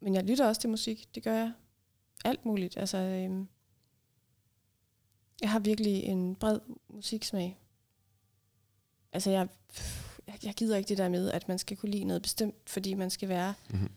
[0.00, 1.52] Men jeg lytter også til musik, det gør jeg.
[2.24, 2.76] Alt muligt.
[2.76, 3.48] Altså, øhm,
[5.40, 7.58] jeg har virkelig en bred musiksmag.
[9.12, 9.48] Altså, jeg,
[10.44, 13.10] jeg, gider ikke det der med, at man skal kunne lide noget bestemt, fordi man
[13.10, 13.90] skal være Mhm.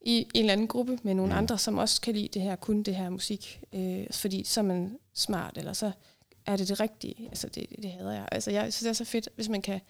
[0.00, 1.38] i en eller anden gruppe med nogle Mhm.
[1.38, 3.62] andre, som også kan lide det her, kun det her musik.
[3.72, 5.92] Øh, fordi så er man smart, eller så
[6.46, 7.28] er det det rigtige.
[7.28, 8.28] Altså, det, det hader jeg.
[8.32, 9.80] Altså, jeg synes, det er så fedt, hvis man kan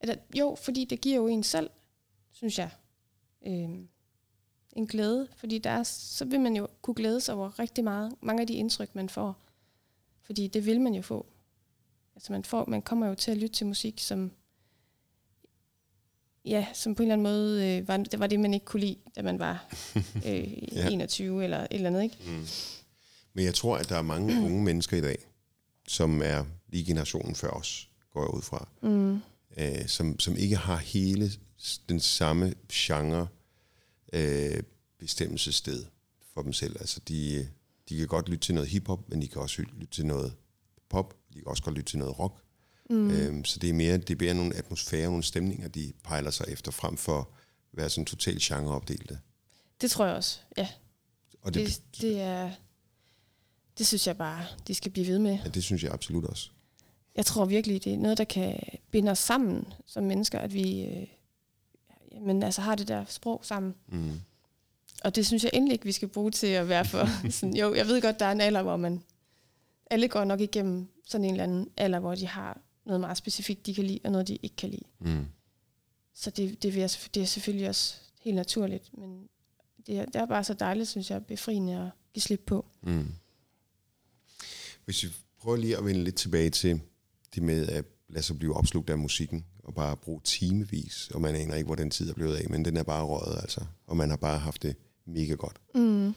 [0.00, 1.70] Eller, jo, fordi det giver jo en selv,
[2.32, 2.70] synes jeg,
[3.46, 3.68] øh,
[4.72, 5.28] en glæde.
[5.36, 8.46] Fordi der er, så vil man jo kunne glæde sig over rigtig meget, mange af
[8.46, 9.36] de indtryk, man får.
[10.28, 11.26] Fordi det vil man jo få.
[12.14, 14.30] Altså man, får, man kommer jo til at lytte til musik, som
[16.44, 18.80] ja, som på en eller anden måde øh, var, det var det, man ikke kunne
[18.80, 19.74] lide, da man var
[20.26, 20.90] øh, ja.
[20.90, 22.02] 21 eller et eller andet.
[22.02, 22.16] Ikke?
[22.26, 22.46] Mm.
[23.34, 25.18] Men jeg tror, at der er mange unge mennesker i dag,
[25.88, 29.20] som er lige generationen før os, går jeg ud fra, mm.
[29.56, 31.30] øh, som, som ikke har hele
[31.88, 33.28] den samme genre
[34.12, 34.62] øh,
[34.98, 35.84] bestemmelsessted
[36.34, 36.76] for dem selv.
[36.80, 37.48] Altså de,
[37.88, 40.34] de kan godt lytte til noget hiphop, men de kan også lytte til noget
[40.88, 42.42] pop, de kan også godt lytte til noget rock.
[42.90, 43.10] Mm.
[43.10, 46.46] Øhm, så det er mere, det er mere nogle atmosfære, nogle stemninger, de pejler sig
[46.48, 47.26] efter, frem for at
[47.72, 49.18] være sådan totalt genreopdelte.
[49.80, 50.68] Det tror jeg også, ja.
[51.42, 52.50] Og det, det, det er,
[53.78, 55.38] det synes jeg bare, de skal blive ved med.
[55.44, 56.50] Ja, det synes jeg absolut også.
[57.16, 60.84] Jeg tror virkelig, det er noget, der kan binde os sammen som mennesker, at vi
[60.84, 61.06] øh,
[62.20, 63.74] men altså, har det der sprog sammen.
[63.88, 64.20] Mm.
[65.04, 67.08] Og det synes jeg endelig ikke, vi skal bruge til at være for.
[67.30, 69.02] sådan, jo, jeg ved godt, der er en alder, hvor man...
[69.90, 73.66] Alle går nok igennem sådan en eller anden alder, hvor de har noget meget specifikt,
[73.66, 74.84] de kan lide, og noget, de ikke kan lide.
[74.98, 75.26] Mm.
[76.14, 79.28] Så det, det, vil jeg, det er selvfølgelig også helt naturligt, men
[79.86, 82.66] det er, det er bare så dejligt, synes jeg, befriende at give slip på.
[82.82, 83.12] Mm.
[84.84, 85.08] Hvis vi
[85.40, 86.80] prøver lige at vende lidt tilbage til
[87.34, 91.34] det med at lade sig blive opslugt af musikken, og bare bruge timevis, og man
[91.34, 93.64] aner ikke, hvor den tid er blevet af, men den er bare røget, altså.
[93.86, 94.76] Og man har bare haft det
[95.08, 95.60] mega godt.
[95.74, 96.14] Mm.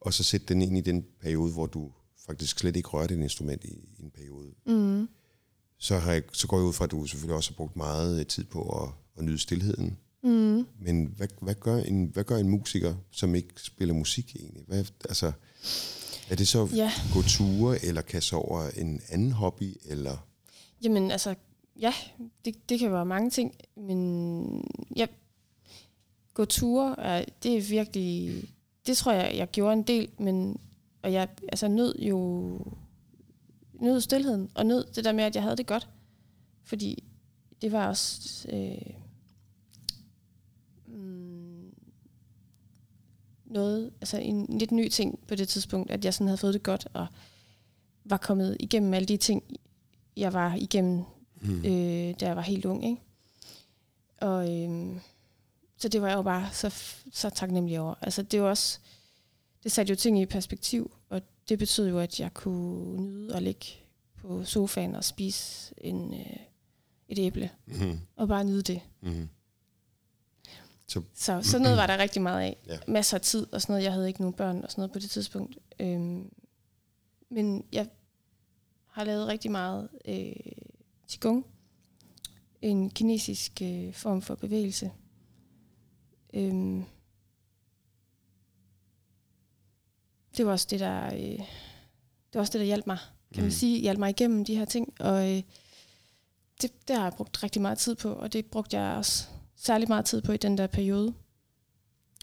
[0.00, 1.92] Og så sætte den ind i den periode, hvor du
[2.26, 4.50] faktisk slet ikke rørte et instrument i, i en periode.
[4.66, 5.08] Mm
[5.82, 8.20] så, har jeg, så går jeg ud fra, at du selvfølgelig også har brugt meget
[8.20, 9.98] øh, tid på at, at nyde stillheden.
[10.22, 10.66] Mm.
[10.80, 14.62] Men hvad, hvad, gør en, hvad gør en musiker, som ikke spiller musik egentlig?
[14.66, 15.32] Hvad, altså,
[16.30, 16.92] er det så ja.
[17.14, 19.76] gå ture, eller kaste over en anden hobby?
[19.84, 20.26] Eller?
[20.82, 21.34] Jamen altså,
[21.80, 21.94] ja,
[22.44, 25.06] det, det kan være mange ting, men ja,
[26.34, 28.42] gå ture, er, det er virkelig,
[28.86, 30.60] det tror jeg, jeg gjorde en del, men,
[31.02, 32.50] og jeg altså, nød jo
[33.82, 35.88] nød stillheden, og nød det der med, at jeg havde det godt.
[36.64, 37.04] Fordi
[37.62, 38.94] det var også øh,
[40.86, 41.74] mm,
[43.44, 46.62] noget, altså en lidt ny ting på det tidspunkt, at jeg sådan havde fået det
[46.62, 47.06] godt, og
[48.04, 49.42] var kommet igennem alle de ting,
[50.16, 51.04] jeg var igennem,
[51.40, 51.58] mm.
[51.58, 52.84] øh, da jeg var helt ung.
[52.84, 53.00] Ikke?
[54.20, 54.96] Og øh,
[55.82, 56.74] så det var jeg jo bare så,
[57.12, 57.94] så taknemmelig over.
[58.00, 58.78] Altså det var også,
[59.62, 63.42] det satte jo ting i perspektiv, og det betød jo, at jeg kunne nyde at
[63.42, 63.66] ligge
[64.16, 66.36] på sofaen og spise en, øh,
[67.08, 67.50] et æble.
[67.66, 68.00] Mm-hmm.
[68.16, 68.80] Og bare nyde det.
[69.00, 69.28] Mm-hmm.
[70.86, 72.56] Så, så sådan noget var der rigtig meget af.
[72.66, 72.78] Ja.
[72.88, 73.84] Masser af tid og sådan noget.
[73.84, 75.58] Jeg havde ikke nogen børn og sådan noget på det tidspunkt.
[75.80, 76.32] Øhm,
[77.30, 77.88] men jeg
[78.86, 80.32] har lavet rigtig meget øh,
[81.10, 81.46] Qigong.
[82.62, 84.90] En kinesisk øh, form for bevægelse.
[86.32, 86.84] Øhm,
[90.36, 92.98] det var også det, der, øh, det var også det, der hjalp mig,
[93.34, 93.44] kan mm.
[93.44, 94.94] man sige, hjalp mig igennem de her ting.
[95.00, 95.42] Og øh,
[96.62, 99.24] det, det har jeg brugt rigtig meget tid på, og det brugte jeg også
[99.56, 101.14] særlig meget tid på i den der periode.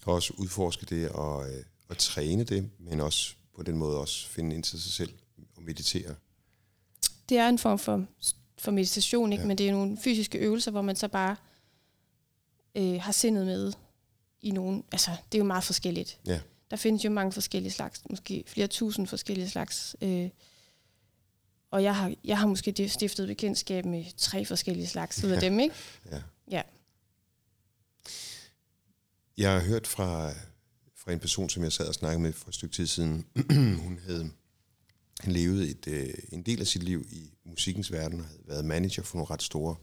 [0.06, 4.28] Og også udforske det og, øh, og træne det, men også på den måde også
[4.30, 5.14] finde ind til sig selv
[5.56, 6.16] og meditere.
[7.30, 8.06] Det er en form for,
[8.58, 9.42] for meditation, ikke?
[9.42, 9.48] Ja.
[9.48, 11.36] men det er nogle fysiske øvelser, hvor man så bare
[12.76, 13.74] øh, har sindet med
[14.42, 14.84] i nogen.
[14.92, 16.20] Altså, det er jo meget forskelligt.
[16.26, 16.40] Ja
[16.72, 19.96] der findes jo mange forskellige slags, måske flere tusind forskellige slags.
[20.02, 20.30] Øh,
[21.72, 25.60] og jeg har, jeg har måske stiftet bekendtskab med tre forskellige slags ud af dem,
[25.60, 25.76] ikke?
[26.12, 26.22] ja.
[26.52, 26.62] ja.
[29.38, 30.32] Jeg har hørt fra,
[30.96, 33.26] fra en person, som jeg sad og snakkede med for et stykke tid siden.
[33.84, 34.32] hun havde
[35.20, 38.66] han levede et, øh, en del af sit liv i musikkens verden og havde været
[38.66, 39.76] manager for nogle ret store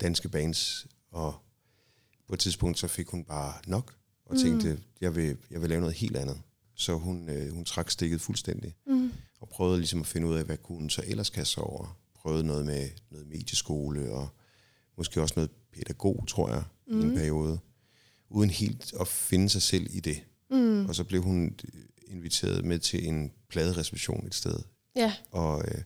[0.00, 0.86] danske bands.
[1.10, 1.34] Og
[2.28, 3.94] på et tidspunkt så fik hun bare nok
[4.26, 4.80] og tænkte, mm.
[5.00, 6.40] jeg, vil, jeg vil lave noget helt andet.
[6.74, 9.12] Så hun, øh, hun trak stikket fuldstændig, mm.
[9.40, 11.98] og prøvede ligesom at finde ud af, hvad kunne hun så ellers kaste over.
[12.14, 14.28] Prøvede noget med noget medieskole, og
[14.96, 17.00] måske også noget pædagog, tror jeg, mm.
[17.00, 17.14] i en mm.
[17.14, 17.58] periode.
[18.30, 20.24] Uden helt at finde sig selv i det.
[20.50, 20.86] Mm.
[20.86, 21.58] Og så blev hun
[22.06, 24.58] inviteret med til en pladereception et sted.
[24.96, 25.14] Ja.
[25.30, 25.82] Og øh,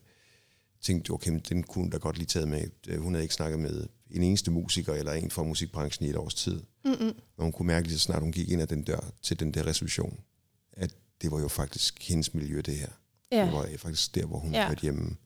[0.81, 2.99] tænkte, okay, men den kunne hun da godt lige taget med.
[2.99, 6.35] Hun havde ikke snakket med en eneste musiker eller en fra musikbranchen i et års
[6.35, 6.63] tid.
[6.85, 7.15] Mm-mm.
[7.37, 9.55] Og hun kunne mærke lige så snart hun gik ind ad den dør til den
[9.55, 10.21] der resolution,
[10.73, 12.89] at det var jo faktisk hendes miljø, det her.
[13.33, 13.45] Ja.
[13.45, 14.67] Det var faktisk der, hvor hun ja.
[14.67, 15.17] hørte hjemme.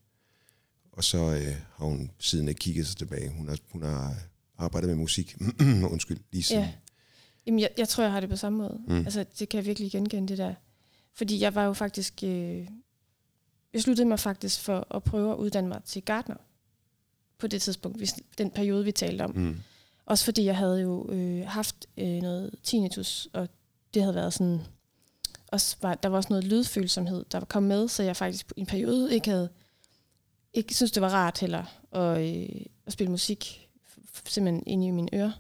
[0.93, 3.29] Og så øh, har hun siden ikke kigget sig tilbage.
[3.29, 4.15] Hun har, hun har
[4.59, 5.37] arbejdet med musik.
[5.93, 6.63] Undskyld, lige siden.
[6.63, 6.73] Ja.
[7.47, 8.81] Jamen, jeg, jeg tror, jeg har det på samme måde.
[8.89, 8.97] Mm.
[8.97, 10.55] Altså, det kan jeg virkelig genkende, det der.
[11.15, 12.23] Fordi jeg var jo faktisk...
[12.25, 12.69] Øh,
[13.73, 16.37] jeg sluttede mig faktisk for at prøve at uddanne mig til gartner
[17.43, 19.31] på det tidspunkt, hvis, den periode, vi talte om.
[19.31, 19.57] Mm.
[20.07, 23.49] Også fordi jeg havde jo øh, haft øh, noget tinnitus, og
[23.95, 24.61] det havde været sådan...
[25.49, 28.67] Også var, der var også noget lydfølsomhed, der kom med, så jeg faktisk i en
[28.67, 29.49] periode ikke havde...
[30.55, 33.69] Ikke synes, det var rart heller at, øh, at spille musik,
[34.29, 35.33] simpelthen inde i mine ører.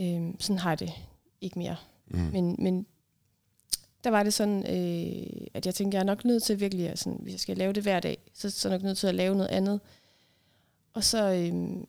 [0.00, 0.92] Øh, sådan har jeg det
[1.40, 1.76] ikke mere.
[2.08, 2.18] Mm.
[2.18, 2.86] Men, men
[4.04, 6.98] der var det sådan, øh, at jeg tænkte, jeg er nok nødt til virkelig, at
[6.98, 9.06] sådan, hvis jeg skal lave det hver dag, så, så er jeg nok nødt til
[9.06, 9.80] at lave noget andet.
[10.96, 11.84] Og så, øh,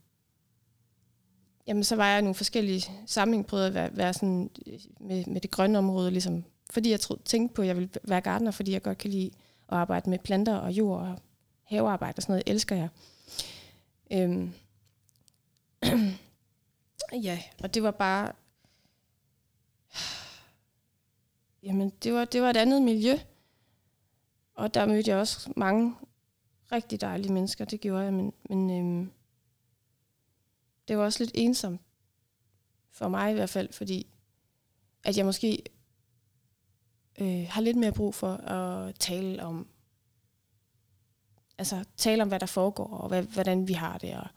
[1.68, 5.26] jamen, så var jeg i nogle forskellige sammenhæng, prøvede at være, være sådan øh, med,
[5.26, 8.52] med det grønne område, ligesom, fordi jeg troede, tænkte på, at jeg ville være gartner,
[8.52, 9.32] fordi jeg godt kan lide
[9.70, 11.20] at arbejde med planter og jord og
[11.64, 12.90] havearbejde og sådan noget, elsker jeg.
[14.12, 14.54] Øhm.
[17.28, 18.32] ja, og det var bare,
[21.64, 23.18] Jamen, det var, det var et andet miljø.
[24.56, 25.96] Og der mødte jeg også mange
[26.72, 29.12] rigtig dejlige mennesker, det gjorde jeg, men, men øhm,
[30.88, 31.82] det var også lidt ensomt.
[32.92, 34.08] For mig i hvert fald, fordi
[35.04, 35.64] at jeg måske
[37.22, 39.68] øh, har lidt mere brug for at tale om,
[41.58, 44.28] altså tale om, hvad der foregår, og hvad, hvordan vi har det, og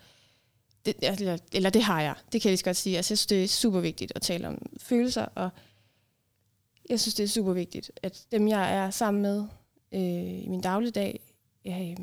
[0.85, 2.97] det, eller, eller det har jeg, det kan jeg lige så godt sige.
[2.97, 5.51] Altså, jeg synes, det er super vigtigt at tale om følelser, og
[6.89, 9.45] jeg synes, det er super vigtigt, at dem, jeg er sammen med
[9.93, 11.21] øh, i min dagligdag,
[11.67, 11.97] øh,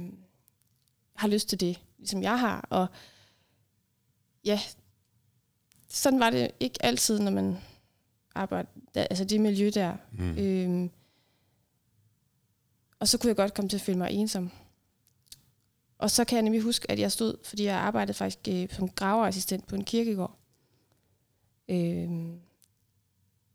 [1.15, 2.67] har lyst til det, ligesom jeg har.
[2.69, 2.87] Og
[4.45, 4.59] ja,
[5.89, 7.57] sådan var det ikke altid, når man
[8.35, 9.97] arbejder, der, altså det miljø der.
[10.11, 10.37] Mm.
[10.37, 10.89] Øh,
[12.99, 14.51] og så kunne jeg godt komme til at føle mig ensom.
[15.97, 18.89] Og så kan jeg nemlig huske, at jeg stod, fordi jeg arbejdede faktisk øh, som
[18.89, 20.37] graverassistent på en kirkegård.
[21.69, 22.09] Øh,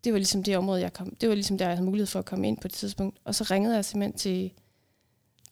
[0.05, 1.15] det var ligesom det område, jeg kom.
[1.15, 3.19] Det var ligesom der, jeg havde mulighed for at komme ind på det tidspunkt.
[3.25, 4.53] Og så ringede jeg simpelthen til,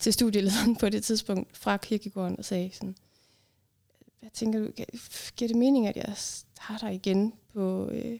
[0.01, 2.97] til studielederen på det tidspunkt fra kirkegården og sagde sådan,
[4.21, 4.71] hvad tænker du,
[5.37, 8.19] giver det mening, at jeg starter igen på, øh,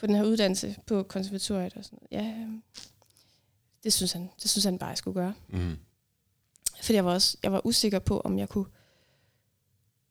[0.00, 1.74] på den her uddannelse på konservatoriet?
[1.76, 2.26] Og sådan noget.
[2.26, 2.46] Ja,
[3.84, 5.34] det synes, han, det synes han bare, jeg skulle gøre.
[5.48, 5.76] Mm.
[6.82, 8.66] Fordi jeg var også jeg var usikker på, om jeg kunne,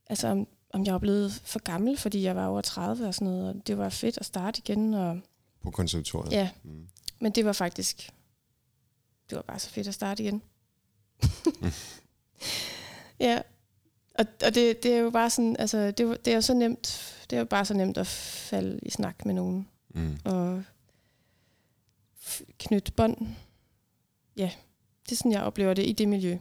[0.08, 3.28] altså om, om jeg var blevet for gammel, fordi jeg var over 30 og sådan
[3.28, 4.94] noget, og det var fedt at starte igen.
[4.94, 5.20] Og,
[5.62, 6.32] På konservatoriet?
[6.32, 6.88] ja, Mm.
[7.20, 8.10] men det var faktisk,
[9.30, 10.42] det var bare så fedt at starte igen.
[13.20, 13.42] ja,
[14.16, 17.16] og, og det, det er jo bare sådan, altså det, det er jo så nemt,
[17.30, 20.18] det er jo bare så nemt at falde i snak med nogen, Mm.
[20.26, 20.64] og
[22.60, 23.28] knytte bånd.
[24.38, 24.52] Ja,
[25.06, 26.38] det er sådan, jeg oplever det i det miljø.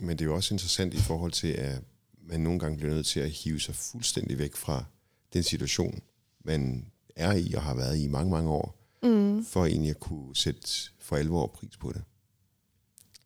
[0.00, 1.82] Men det er jo også interessant i forhold til, at
[2.22, 4.84] man nogle gange bliver nødt til at hive sig fuldstændig væk fra
[5.32, 6.02] den situation,
[6.44, 9.44] man er i og har været i mange, mange år, Mm.
[9.44, 12.02] for egentlig at kunne sætte for alvor pris på det.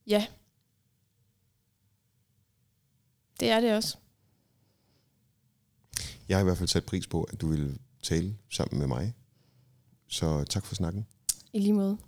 [0.06, 0.26] Ja.
[3.40, 3.96] Det er det også.
[6.28, 9.14] Jeg har i hvert fald sat pris på, at du ville tale sammen med mig.
[10.08, 11.06] Så tak for snakken.
[11.52, 11.98] I lige måde.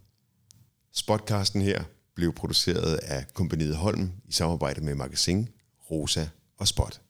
[0.93, 5.49] Spotcasten her blev produceret af kompaniet Holm i samarbejde med Magasin,
[5.91, 7.01] Rosa og Spot.